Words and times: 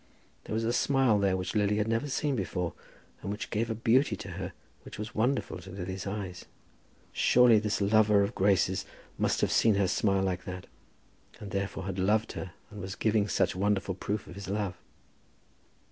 There 0.45 0.55
was 0.55 0.63
a 0.63 0.73
smile 0.73 1.19
there 1.19 1.37
which 1.37 1.53
Lily 1.55 1.77
had 1.77 1.87
never 1.87 2.09
seen 2.09 2.35
before, 2.35 2.73
and 3.21 3.29
which 3.31 3.51
gave 3.51 3.69
a 3.69 3.75
beauty 3.75 4.15
to 4.15 4.31
her 4.31 4.53
which 4.81 4.97
was 4.97 5.13
wonderful 5.13 5.59
to 5.59 5.69
Lily's 5.69 6.07
eyes. 6.07 6.45
Surely 7.11 7.59
this 7.59 7.81
lover 7.81 8.23
of 8.23 8.33
Grace's 8.33 8.83
must 9.19 9.41
have 9.41 9.51
seen 9.51 9.75
her 9.75 9.87
smile 9.87 10.23
like 10.23 10.45
that, 10.45 10.65
and 11.39 11.51
therefore 11.51 11.83
had 11.83 11.99
loved 11.99 12.31
her 12.31 12.53
and 12.71 12.81
was 12.81 12.95
giving 12.95 13.27
such 13.27 13.55
wonderful 13.55 13.93
proof 13.93 14.25
of 14.25 14.33
his 14.33 14.47
love. 14.49 14.75